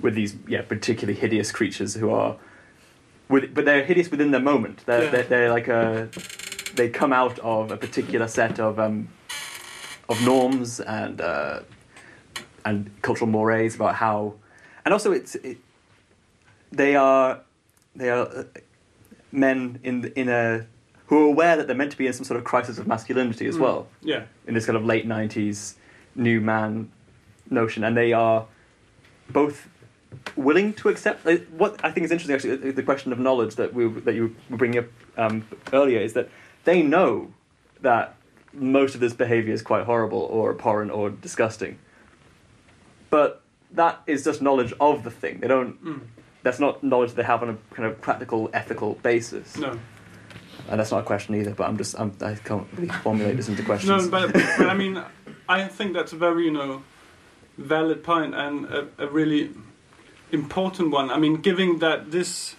[0.00, 2.36] with these yeah particularly hideous creatures who are
[3.28, 5.10] with, but they're hideous within their moment they're, Yeah.
[5.10, 6.08] they're, they're like a
[6.74, 9.08] they come out of a particular set of um,
[10.08, 11.60] of norms and uh,
[12.64, 14.34] and cultural mores about how,
[14.84, 15.58] and also it's it,
[16.70, 17.40] they are
[17.94, 18.44] they are uh,
[19.32, 20.66] men in in a
[21.06, 23.46] who are aware that they're meant to be in some sort of crisis of masculinity
[23.46, 23.60] as Mm.
[23.60, 24.24] well yeah.
[24.46, 25.76] in this kind of late nineties
[26.14, 26.90] new man
[27.50, 28.46] notion, and they are
[29.30, 29.68] both
[30.36, 31.24] willing to accept.
[31.26, 34.34] like, What I think is interesting, actually, the question of knowledge that we that you
[34.50, 36.28] were bringing up um, earlier is that
[36.64, 37.32] they know
[37.80, 38.14] that
[38.52, 41.78] most of this behavior is quite horrible or abhorrent or disgusting,
[43.10, 43.40] but
[43.72, 45.40] that is just knowledge of the thing.
[45.40, 45.82] They don't.
[45.84, 46.00] Mm.
[46.42, 49.78] That's not knowledge they have on a kind of practical, ethical basis, No.
[50.68, 51.54] and that's not a question either.
[51.54, 54.04] But I'm just I'm, I can't really formulate this into questions.
[54.04, 55.00] No, but, but I mean,
[55.48, 56.82] I think that's a very, you know,
[57.58, 59.50] valid point and a, a really
[60.32, 61.10] important one.
[61.10, 62.56] I mean, given that this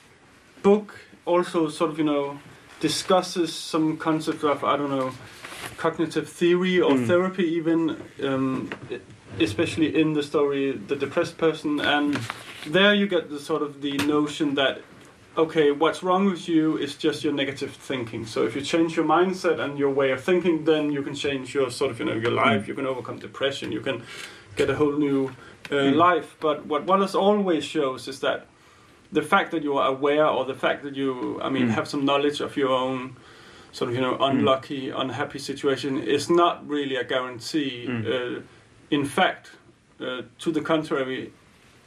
[0.62, 2.40] book also sort of, you know,
[2.80, 5.12] discusses some concept of, I don't know,
[5.78, 7.08] cognitive theory or Mm.
[7.08, 8.70] therapy, even, um,
[9.40, 11.80] especially in the story, The Depressed Person.
[11.80, 12.20] And
[12.68, 14.82] there you get the sort of the notion that
[15.36, 18.24] okay, what's wrong with you is just your negative thinking.
[18.24, 21.56] So if you change your mindset and your way of thinking, then you can change
[21.56, 22.64] your sort of you know your life.
[22.64, 22.68] Mm.
[22.68, 23.72] You can overcome depression.
[23.72, 24.04] You can
[24.56, 25.30] get a whole new
[25.72, 25.96] uh, Mm.
[25.96, 26.36] life.
[26.40, 28.46] But what Wallace always shows is that
[29.12, 31.72] the fact that you are aware or the fact that you, I mean, Mm.
[31.72, 33.16] have some knowledge of your own
[33.72, 37.86] sort of, you know, unlucky, unhappy situation is not really a guarantee.
[37.88, 38.06] Mm.
[38.06, 38.42] Uh,
[38.98, 39.44] in fact,
[40.00, 41.32] uh, to the contrary,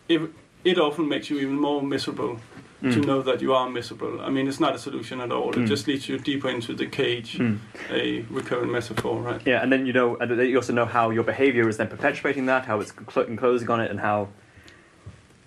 [0.09, 0.23] if
[0.65, 2.35] it often makes you even more miserable
[2.83, 3.07] to Mm.
[3.07, 4.15] know that you are miserable.
[4.21, 5.51] I mean, it's not a solution at all.
[5.53, 5.63] Mm.
[5.63, 7.59] It just leads you deeper into the cage, Mm.
[7.91, 9.41] a recurrent metaphor, right?
[9.47, 12.47] Yeah, and then you know, and you also know how your behavior is then perpetuating
[12.47, 14.29] that, how it's cl- enclosing on it, and how.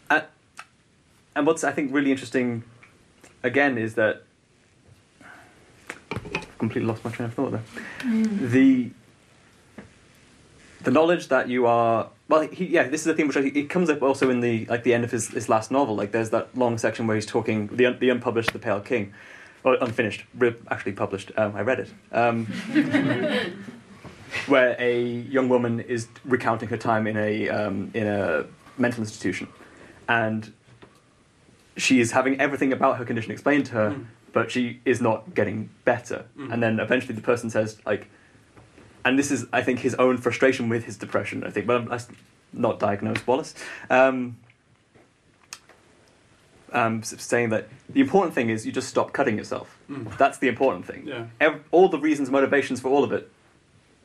[0.10, 0.22] Uh,
[1.36, 2.64] and what's I think really interesting,
[3.44, 4.24] again, is that
[6.58, 7.64] completely lost my train of thought there.
[8.56, 8.90] The
[10.84, 13.70] the knowledge that you are well, he, yeah, this is the thing which I, it
[13.70, 15.96] comes up also in the like the end of his, his last novel.
[15.96, 19.14] Like there's that long section where he's talking the un, the unpublished The Pale King,
[19.64, 20.26] or unfinished,
[20.70, 21.32] actually published.
[21.38, 21.90] Um, I read it.
[22.12, 22.46] Um,
[24.48, 28.46] where a young woman is recounting her time in a um, in a
[28.78, 29.48] mental institution,
[30.08, 30.54] and
[31.78, 34.06] she is having everything about her condition explained to her, Mm.
[34.34, 36.26] but she is not getting better.
[36.38, 36.54] Mm.
[36.54, 38.08] And then eventually the person says like,
[39.06, 41.44] and this is I think his own frustration with his depression.
[41.44, 42.08] I think, but I'm, that's
[42.54, 43.54] not diagnosed Wallace.
[43.90, 44.38] Um,
[46.72, 49.78] um, saying that the important thing is you just stop cutting yourself.
[49.90, 50.16] Mm.
[50.18, 51.26] That's the important thing Yeah.
[51.40, 53.32] ev- all the reasons, motivations for all of it,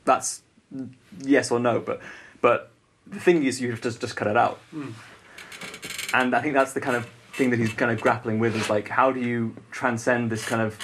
[0.03, 0.41] that's
[1.23, 1.79] yes or no.
[1.79, 2.01] But
[2.41, 2.71] but
[3.07, 4.59] the thing is, you have to just cut it out.
[4.73, 4.93] Mm.
[6.13, 8.69] And I think that's the kind of thing that he's kind of grappling with is
[8.69, 10.77] like, how do you transcend this kind of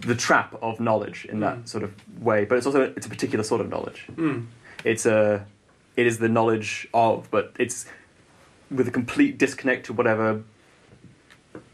[0.00, 1.68] the trap of knowledge in that Mm.
[1.68, 2.44] sort of way?
[2.44, 4.06] But it's also it's a particular sort of knowledge.
[4.16, 4.46] Mm.
[4.84, 5.46] It's a
[5.96, 7.86] it is the knowledge of, but it's
[8.70, 10.42] with a complete disconnect to whatever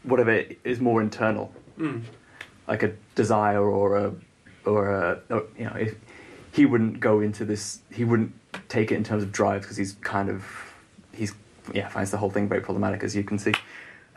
[0.03, 2.01] whatever is more internal Mm.
[2.67, 4.13] like a desire or a
[4.65, 5.95] or a or, you know if
[6.51, 8.33] he wouldn't go into this he wouldn't
[8.67, 10.43] take it in terms of drives because he's kind of
[11.13, 11.33] he's
[11.73, 13.53] yeah finds the whole thing very problematic as you can see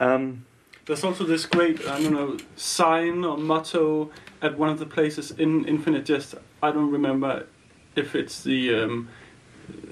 [0.00, 0.46] um,
[0.86, 4.10] There's also this great, I don't know, sign or motto
[4.42, 6.34] at one of the places in Infinite Jest.
[6.62, 7.46] I don't remember
[7.96, 9.08] if it's the um,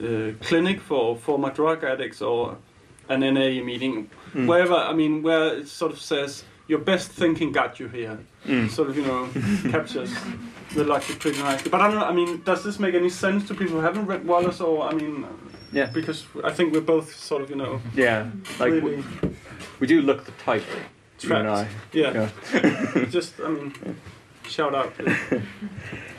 [0.02, 2.56] uh, clinic for former drug addicts or
[3.08, 4.46] an NA meeting, Mm.
[4.46, 4.74] wherever.
[4.74, 8.18] I mean, where it sort of says your best thinking got you here.
[8.46, 8.68] mm.
[8.68, 9.26] Sort of, you know,
[9.70, 10.12] captures
[10.74, 11.70] the logic pretty nicely.
[11.70, 12.04] But I don't know.
[12.04, 14.60] I mean, does this make any sense to people who haven't read Wallace?
[14.60, 15.24] Or I mean,
[15.72, 18.28] yeah because I think we're both sort of, you know, yeah
[18.60, 19.04] like really we,
[19.80, 20.64] we do look the type
[21.20, 22.28] you and I yeah.
[22.54, 23.72] yeah Just, I mean,
[24.46, 24.92] shout out.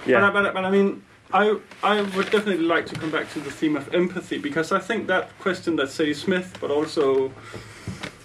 [0.05, 3.31] yeah But, I- but, but I mean, I I would definitely like to come back
[3.33, 7.31] to the theme of empathy because I think that question that Zadie Smith, but also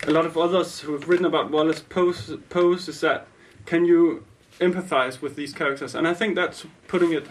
[0.06, 3.26] a lot of others who have written about Wallace pose, pose is that
[3.66, 4.24] can you
[4.60, 5.94] empathize with these characters?
[5.94, 7.26] And I think that's putting it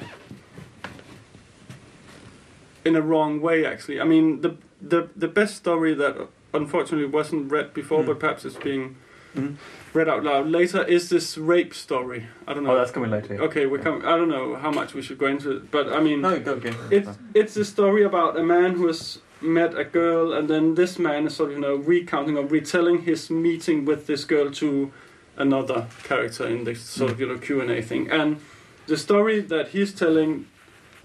[2.86, 3.66] in a wrong way.
[3.66, 6.16] Actually, I mean the the the best story that
[6.63, 8.08] unfortunately wasn't read before, Mm.
[8.08, 8.96] but perhaps it's being
[9.36, 9.56] Mhm.
[9.94, 12.28] read out loud later is this rape story.
[12.48, 12.72] I don't know.
[12.72, 14.06] oh that's coming later Okay, we're coming.
[14.06, 16.54] I don't know how much we should go into it, but I mean, no go
[16.54, 20.76] again it's it's a story about a man who has met a girl, and then
[20.76, 24.52] this man is sort of you know recounting or retelling his meeting with this girl
[24.52, 24.92] to
[25.36, 28.10] another character in this sort of you know Q and A thing.
[28.12, 28.38] And
[28.86, 30.46] the story that he's telling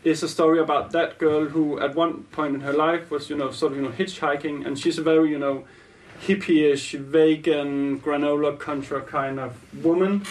[0.05, 3.37] is a story about that girl who, at one point in her life, was you
[3.37, 5.65] know sort of you know hitchhiking, and she's a very you know
[6.27, 10.23] hippie-ish, vegan, granola contra kind of woman,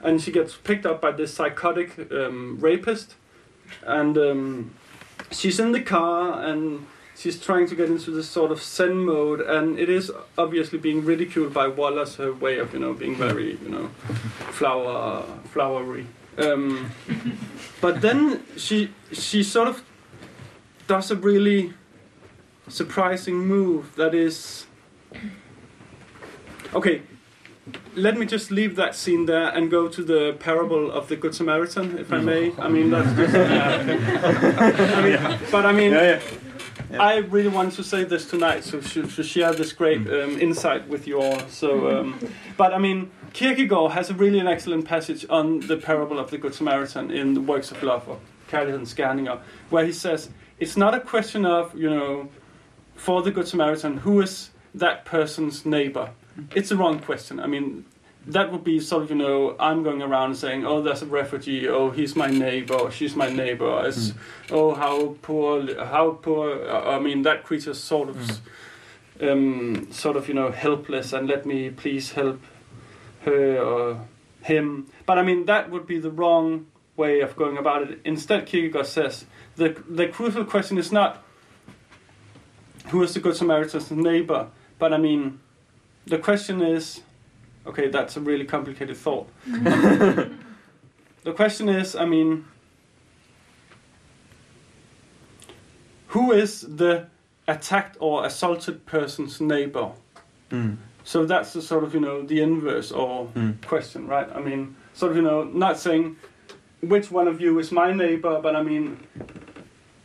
[0.00, 3.14] and she gets picked up by this psychotic um, rapist,
[3.86, 4.70] and um,
[5.30, 6.86] she's in the car and
[7.16, 11.04] she's trying to get into this sort of zen mode, and it is obviously being
[11.04, 13.86] ridiculed by Wallace, her way of you know being very you know
[14.52, 16.06] flower flowery.
[16.38, 16.90] Um,
[17.80, 19.82] but then she she sort of
[20.86, 21.72] does a really
[22.68, 24.66] surprising move that is
[26.74, 27.02] okay
[27.94, 31.34] let me just leave that scene there and go to the parable of the good
[31.34, 32.52] samaritan if i may.
[32.58, 33.34] I mean that's just
[34.96, 36.20] I mean, but i mean yeah yeah
[36.92, 40.88] I really want to say this tonight, so to, to share this great um, insight
[40.88, 41.38] with you all.
[41.48, 42.18] So, um,
[42.56, 46.38] but I mean, Kierkegaard has a really an excellent passage on the parable of the
[46.38, 48.18] Good Samaritan in the Works of Love, or
[48.48, 52.28] Kærlighedens Gerninger, where he says it's not a question of you know,
[52.94, 56.10] for the Good Samaritan, who is that person's neighbor.
[56.54, 57.40] It's the wrong question.
[57.40, 57.84] I mean,
[58.26, 61.68] that would be sort of you know I'm going around saying oh there's a refugee.
[61.68, 62.90] Oh he's my neighbor.
[62.90, 63.86] She's my neighbor.
[63.86, 64.12] It's,
[64.50, 68.40] oh how poor how poor uh, I mean that creature's sort of
[69.20, 72.40] um, sort of you know helpless and let me please help
[73.20, 74.00] her or
[74.42, 74.88] him.
[75.06, 78.00] But I mean that would be the wrong way of going about it.
[78.04, 81.22] Instead Kierkegaard says the the crucial question is not
[82.88, 85.40] who is the good Samaritan's neighbor but I mean
[86.06, 87.02] the question is,
[87.66, 89.28] okay, that's a really complicated thought.
[89.46, 90.30] the
[91.34, 92.44] question is, I mean,
[96.08, 97.06] who is the
[97.48, 99.90] attacked or assaulted person's neighbor?
[100.50, 100.76] Mm.
[101.04, 103.64] So that's the sort of you know the inverse or Mm.
[103.66, 104.28] question, right?
[104.34, 106.16] I mean, sort of you know not saying
[106.80, 108.98] which one of you is my neighbor, but I mean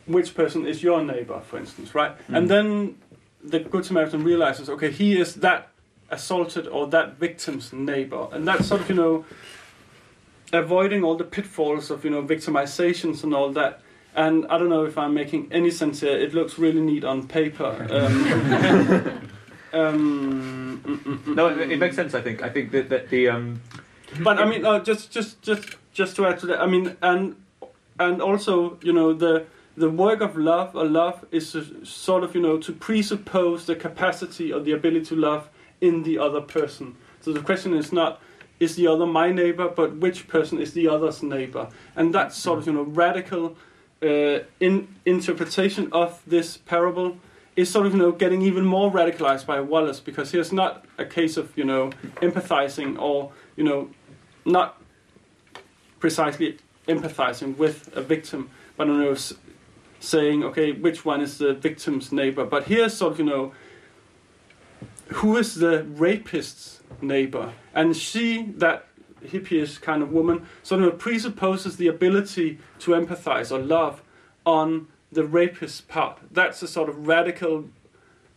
[0.06, 2.16] which person is your neighbor, for instance, right?
[2.28, 2.36] Mm.
[2.36, 2.96] And then
[3.42, 5.68] the good Samaritan realizes, okay, he is that
[6.12, 9.24] assaulted or that victim's neighbor, and that's sort of you know
[10.52, 13.80] avoiding all the pitfalls of you know victimizations and all that.
[14.14, 16.16] And I don't know if I'm making any sense here.
[16.16, 17.88] It looks really neat on paper.
[19.74, 21.58] Um, um, mm, mm, mm, No, mm.
[21.58, 22.12] it, it makes sense.
[22.14, 22.42] I think.
[22.42, 23.62] I think that, that the um,
[24.20, 27.36] But I mean, uh, just just just just to add to that, I mean, and
[27.98, 29.46] and also, you know, the
[29.76, 33.74] the work of love or love is a, sort of, you know, to presuppose the
[33.74, 35.48] capacity or the ability to love
[35.82, 36.96] in the other person.
[37.20, 38.22] So the question is not
[38.60, 42.60] is the other my neighbor, but which person is the other's neighbor, and that sort
[42.60, 43.56] of, you know, radical
[44.02, 47.16] uh, in interpretation of this parable
[47.54, 51.04] is sort of you know getting even more radicalized by Wallace because here's not a
[51.04, 53.90] case of you know empathizing or you know
[54.44, 54.80] not
[56.00, 59.16] precisely empathizing with a victim, but you know
[60.00, 62.44] saying okay which one is the victim's neighbor.
[62.44, 63.52] But here's sort of you know
[65.14, 68.86] who is the rapist's neighbor, and she that
[69.24, 74.02] hippie kind of woman sort of presupposes the ability to empathize or love
[74.44, 76.18] on the rapist's part.
[76.30, 77.66] That's a sort of radical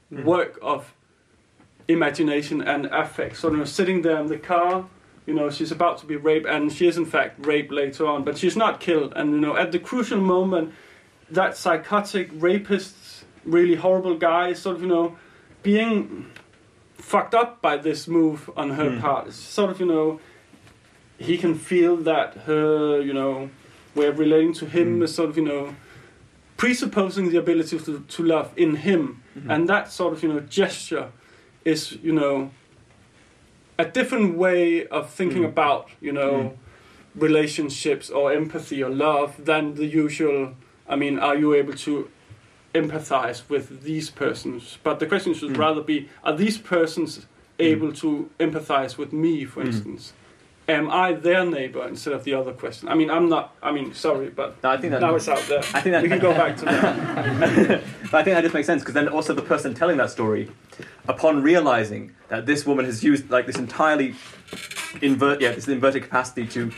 [0.09, 0.23] hmm.
[0.23, 0.93] work of
[1.87, 3.37] imagination and affect.
[3.37, 4.85] So, you know, sitting there in the car,
[5.25, 8.23] you know, she's about to be raped, and she is in fact raped later on,
[8.23, 9.13] but she's not killed.
[9.15, 10.73] And, you know, at the crucial moment,
[11.29, 15.17] that psychotic rapist, really horrible guy, sort of, you know,
[15.63, 16.27] being
[16.97, 19.01] fucked up by this move on her Mm.
[19.01, 19.27] part.
[19.27, 20.19] It's sort of, you know,
[21.17, 23.49] he can feel that her, you know,
[23.95, 25.03] way of relating to him Mm.
[25.03, 25.75] is sort of, you know,
[26.57, 29.21] presupposing the ability to, to love in him.
[29.37, 29.49] Mhm.
[29.53, 31.09] And that sort of, you know, gesture
[31.65, 32.51] is, you know,
[33.77, 35.49] a different way of thinking Mm.
[35.53, 36.57] about, you know,
[37.15, 40.53] relationships or empathy or love than the usual.
[40.87, 42.09] I mean, are you able to
[42.75, 44.77] empathize with these persons?
[44.83, 45.57] But the question should Mm.
[45.67, 47.25] rather be, are these persons
[47.59, 49.67] able to empathize with me, for Mm.
[49.67, 50.13] instance?
[50.67, 52.89] Am I their neighbor instead of the other question?
[52.89, 53.45] I mean, I'm not.
[53.61, 54.99] I mean, sorry, but no, I think that.
[54.99, 55.59] now it's out there.
[55.75, 56.95] I think that we can go back to that.
[58.11, 60.49] but I think that just makes sense because then also the person telling that story,
[61.07, 64.15] upon realizing that this woman has used like this entirely
[65.03, 66.71] invert, yeah, this inverted capacity to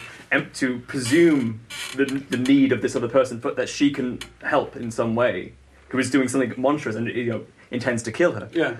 [0.55, 1.61] to presume
[1.95, 5.53] the, the need of this other person, but that she can help in some way,
[5.89, 8.49] who is doing something monstrous and you know intends to kill her.
[8.53, 8.77] Yeah,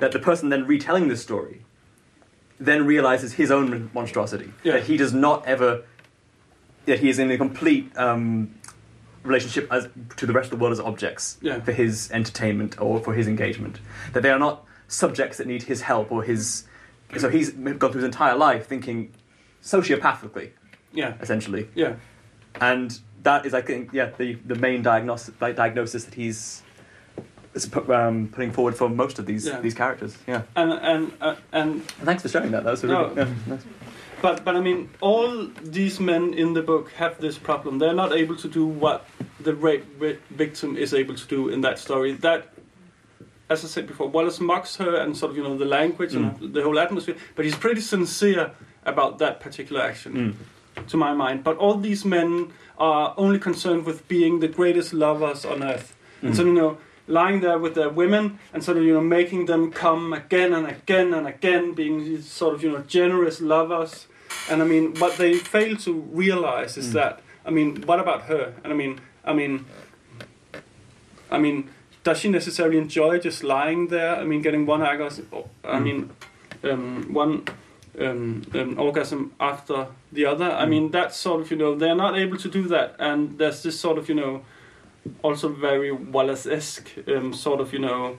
[0.00, 1.62] That the person then retelling this story,
[2.60, 4.52] then realizes his own monstrosity.
[4.62, 4.72] Yeah.
[4.74, 5.84] That he does not ever.
[6.86, 7.96] That he is in a complete.
[7.96, 8.54] Um,
[9.24, 11.60] relationship as to the rest of the world as objects Yeah.
[11.60, 13.78] for his entertainment or for his engagement.
[14.14, 16.64] That they are not subjects that need his help or his.
[17.18, 19.12] So he's gone through his entire life thinking
[19.62, 20.50] sociopathically,
[20.94, 21.96] yeah, essentially, yeah,
[22.60, 26.62] and that is, I think, yeah, the the main diagnosis diagnosis that he's
[27.88, 29.60] um, putting forward for most of these Yeah.
[29.60, 30.16] these characters.
[30.26, 32.64] Yeah, and and uh, and thanks for showing that.
[32.64, 33.12] That was really No.
[33.16, 33.64] yeah, nice.
[34.22, 37.78] But but I mean, all these men in the book have this problem.
[37.78, 39.04] They're not able to do what
[39.40, 42.12] the rape vi- victim is able to do in that story.
[42.14, 42.52] That,
[43.48, 46.52] as I said before, Wallace mocks her and sort of you know the language and
[46.54, 47.16] the whole atmosphere.
[47.36, 48.50] But he's pretty sincere
[48.84, 50.34] about that particular action, Mm.
[50.88, 51.44] To my mind.
[51.44, 55.96] But all these men are only concerned with being the greatest lovers on earth.
[56.22, 56.36] And mm.
[56.36, 59.72] so you know, lying there with their women and sort of you know making them
[59.72, 64.06] come again and again and again, being these sort of you know generous lovers.
[64.50, 66.92] And I mean, what they fail to realize is mm.
[66.92, 68.54] that I mean, what about her?
[68.62, 69.64] And I mean, I mean,
[71.30, 71.70] I mean,
[72.04, 74.16] does she necessarily enjoy just lying there?
[74.16, 75.28] I mean, getting one orgasm.
[75.64, 75.82] I mm.
[75.82, 76.10] mean,
[76.64, 77.44] um, one
[78.00, 80.50] um, um, orgasm after the other.
[80.50, 83.62] I mean, that's sort of you know they're not able to do that, and there's
[83.62, 84.42] this sort of you know
[85.22, 88.18] also very Wallace-esque um, sort of you know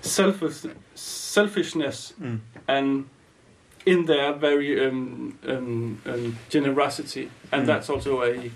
[0.00, 0.62] selfish
[0.94, 2.40] selfishness Mm.
[2.68, 3.08] and
[3.84, 7.66] in there very um, um, um, generosity, and Mm.
[7.66, 8.50] that's also a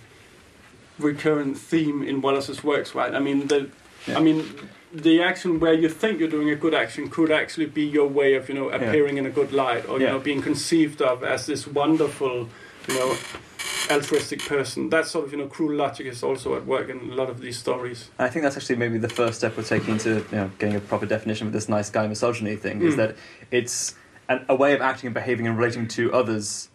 [0.98, 3.14] recurrent theme in Wallace's works, right?
[3.14, 3.68] I mean, the,
[4.06, 4.18] Yeah.
[4.18, 4.44] I mean,
[4.92, 8.34] the action where you think you're doing a good action could actually be your way
[8.34, 11.46] of, you know, appearing in a good light, or you know, being conceived of as
[11.46, 12.48] this wonderful,
[12.88, 13.16] you know,
[13.90, 14.88] altruistic person.
[14.90, 17.40] That sort of you know cruel logic is also at work in a lot of
[17.40, 18.08] these stories.
[18.18, 20.80] I think that's actually maybe the first step we're taking to you know getting a
[20.80, 22.96] proper definition of this nice guy misogyny thing is Mm.
[22.98, 23.16] that
[23.50, 23.94] it's
[24.28, 26.68] an, a way of acting and behaving and relating to others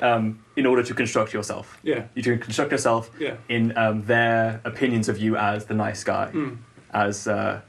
[0.00, 1.78] um, in order to construct yourself.
[1.82, 3.36] Yeah, You can construct yourself yeah.
[3.48, 6.58] in um, their opinions of you as the nice guy, Mm.
[6.92, 7.60] As uh,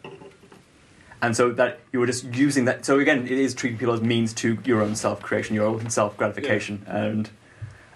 [1.21, 2.85] and so that you were just using that.
[2.85, 5.89] So again, it is treating people as means to your own self creation, your own
[5.89, 7.29] self gratification, and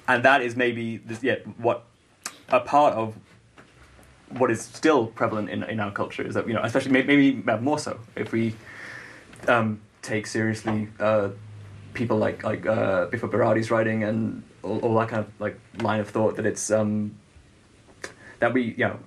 [0.08, 1.86] and that is maybe this, yeah what
[2.50, 3.16] a part of
[4.30, 7.44] what is still prevalent in, in our culture is that you know especially may- maybe
[7.50, 8.56] uh, more so if we
[9.48, 11.30] um, take seriously uh,
[11.94, 16.00] people like like uh, Bifo Berardi's writing and all, all that kind of like line
[16.00, 17.16] of thought that it's um,
[18.40, 19.00] that we you know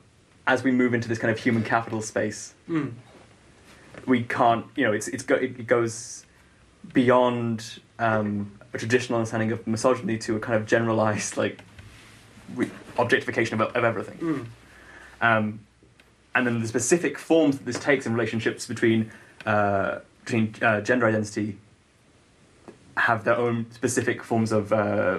[0.46, 2.92] as we move into this kind of human capital space Mm.
[4.06, 6.24] we can't you know it's it's go, it, goes
[6.92, 11.60] beyond um, a traditional understanding of misogyny to a kind of generalized like
[12.54, 14.46] re- objectification of, of everything Mm.
[15.20, 15.60] um,
[16.34, 19.10] and then the specific forms that this takes in relationships between
[19.46, 21.56] uh, between uh, gender identity
[22.96, 25.18] have their own specific forms of uh,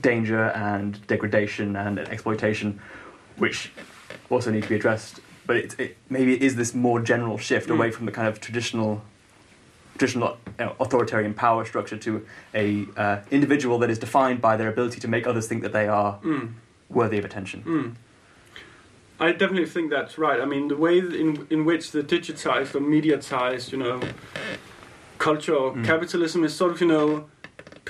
[0.00, 2.80] danger and degradation and exploitation,
[3.38, 3.70] which
[4.30, 5.20] also need to be addressed.
[5.46, 7.74] But it, it maybe it is this more general shift Mm.
[7.76, 9.02] away from the kind of traditional
[9.96, 12.24] traditional you know, authoritarian power structure to
[12.54, 15.88] a uh, individual that is defined by their ability to make others think that they
[15.88, 16.52] are Mm.
[16.88, 17.62] worthy of attention.
[17.66, 17.94] Mm.
[19.20, 20.40] I definitely think that's right.
[20.40, 24.00] I mean, the way in in which the digitized or mediatized, you know,
[25.18, 25.84] culture or Mm.
[25.84, 27.28] capitalism is sort of, you know,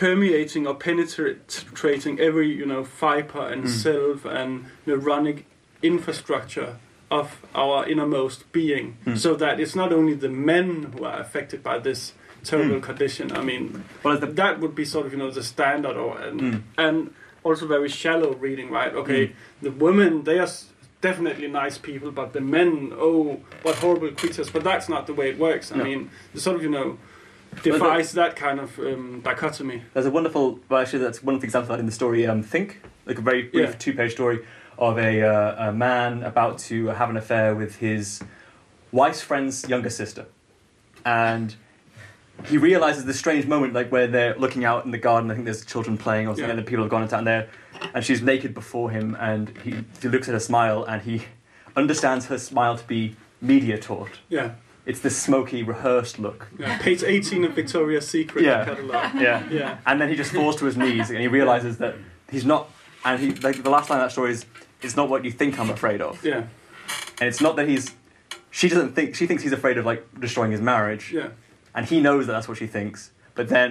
[0.02, 3.68] permeating or penetrating every, you know, fiber and Mm.
[3.68, 5.42] self and neuronic
[5.82, 6.76] infrastructure
[7.10, 9.18] of our innermost being, Mm.
[9.18, 12.12] so that it's not only the men who are affected by this
[12.44, 12.82] terrible Mm.
[12.90, 13.32] condition.
[13.36, 16.62] I mean, Well, that would be sort of you know the standard or and Mm.
[16.86, 16.96] and
[17.42, 19.32] also very shallow reading right okay Mm.
[19.62, 20.48] the women they are
[21.00, 25.26] definitely nice people but the men oh what horrible creatures but that's not the way
[25.30, 25.84] it works i No.
[25.84, 26.88] mean the sort of you know
[27.62, 31.44] defies that kind of um, dichotomy There's a wonderful, well, actually, that's one of the
[31.46, 32.26] examples of that in the story.
[32.26, 33.74] Um, Think, like a very brief Yeah.
[33.78, 34.44] two-page story
[34.78, 38.22] of a, uh, a man about to have an affair with his
[38.92, 40.26] wife's friend's younger sister,
[41.04, 41.54] and
[42.44, 45.30] he realizes this strange moment, like where they're looking out in the garden.
[45.30, 46.50] I think there's children playing or something, Yeah.
[46.50, 47.48] and the people have gone into there,
[47.94, 51.22] and she's naked before him, and he, he looks at her smile, and he
[51.76, 54.10] understands her smile to be media taught.
[54.28, 54.50] yeah
[54.88, 56.48] It's this smoky, rehearsed look.
[56.58, 58.64] yeah page 18 of victoria's secret Yeah.
[58.64, 59.38] catalog Yeah.
[59.50, 61.94] yeah And then he just falls to his knees and he realizes that
[62.30, 62.62] he's not.
[63.04, 64.46] And he like the last line of that story is,
[64.82, 66.42] "It's not what you think I'm afraid of." yeah
[67.20, 67.84] And it's not that he's.
[68.50, 69.14] She doesn't think.
[69.14, 71.28] She thinks he's afraid of like destroying his marriage, yeah
[71.76, 73.12] and he knows that that's what she thinks.
[73.36, 73.70] But then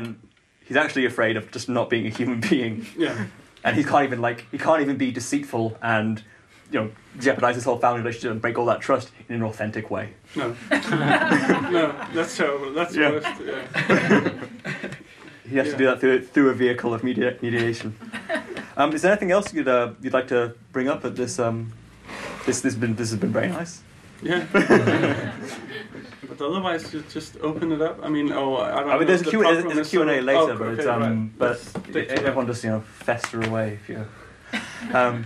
[0.67, 3.25] he's actually afraid of just not being a human being, yeah
[3.65, 6.23] and he can't even like he can't even be deceitful and
[6.71, 9.89] you know jeopardize his whole family relationship and break all that trust in an authentic
[9.89, 10.09] way.
[10.35, 13.11] no no that's terrible that's Yeah.
[13.11, 14.29] worst yeah
[15.49, 15.71] He has Yeah.
[15.73, 17.95] to do that through through a vehicle of media, mediation.
[18.79, 21.39] Um, is there anything else you'd uh, you'd like to bring up at this?
[21.39, 21.73] Um,
[22.45, 23.81] this this has been this has been very nice.
[24.21, 24.45] Yeah.
[26.29, 27.97] but otherwise, you just open it up.
[28.03, 29.05] I mean, oh, I don't I mean, know.
[29.05, 30.87] there's a Q there's, program there's is a Q and A later, oh, but okay,
[30.87, 31.39] um, right.
[31.39, 32.11] but Let's stick to that.
[32.25, 34.05] everyone just you know fester away if you.
[34.93, 35.25] Um,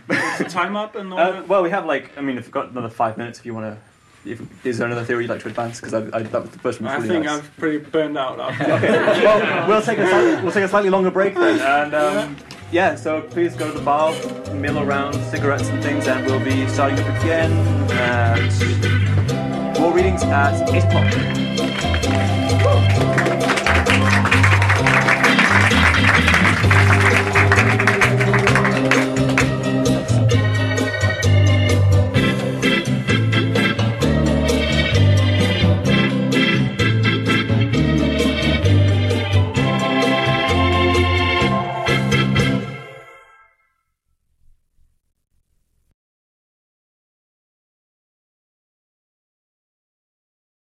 [0.50, 2.90] time up and all uh, well, we have like I mean, if we've got another
[2.90, 3.82] five minutes, if you want to.
[4.24, 5.82] If, is there another theory you'd like to advance?
[5.82, 6.92] Because I, I, that was the first one.
[6.92, 7.40] I really think nice.
[7.42, 8.68] I'm pretty burned out after.
[8.68, 12.38] well, we'll take a slightly, we'll take a slightly longer break then, and um,
[12.72, 12.94] yeah.
[12.96, 14.14] So please go to the bar,
[14.54, 17.52] mill around cigarettes and things, and we'll be starting up again
[17.94, 21.12] at more readings at eight o'clock.